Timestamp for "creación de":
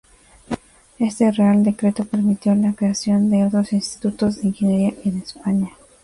2.73-3.45